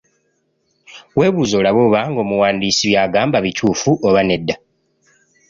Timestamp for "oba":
1.87-1.99, 4.07-4.21